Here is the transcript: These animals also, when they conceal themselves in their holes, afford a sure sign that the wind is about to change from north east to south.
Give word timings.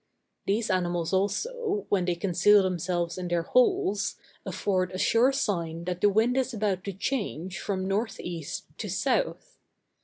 These 0.47 0.71
animals 0.71 1.13
also, 1.13 1.85
when 1.89 2.05
they 2.05 2.15
conceal 2.15 2.63
themselves 2.63 3.19
in 3.19 3.27
their 3.27 3.43
holes, 3.43 4.15
afford 4.47 4.91
a 4.93 4.97
sure 4.97 5.31
sign 5.31 5.83
that 5.83 6.01
the 6.01 6.09
wind 6.09 6.37
is 6.37 6.55
about 6.55 6.83
to 6.85 6.93
change 6.93 7.59
from 7.59 7.87
north 7.87 8.19
east 8.19 8.65
to 8.79 8.89
south. 8.89 9.59